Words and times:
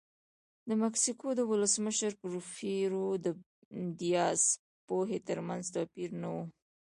د 0.69 0.71
مکسیکو 0.83 1.27
د 1.35 1.41
ولسمشر 1.51 2.11
پورفیرو 2.21 3.07
دیاز 3.99 4.41
پوهې 4.87 5.19
ترمنځ 5.27 5.63
توپیر 5.75 6.09
نه 6.21 6.29
و. 6.33 6.37